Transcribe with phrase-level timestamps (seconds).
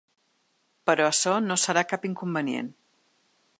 [0.91, 2.75] Però açò no serà cap inconvenient.